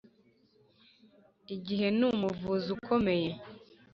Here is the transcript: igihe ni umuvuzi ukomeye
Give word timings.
igihe 1.55 1.87
ni 1.97 2.03
umuvuzi 2.11 2.67
ukomeye 2.77 3.29